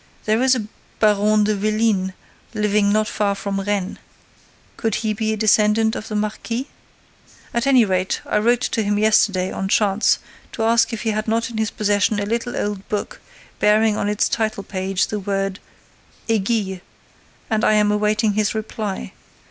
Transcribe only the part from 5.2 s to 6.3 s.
a descendant of the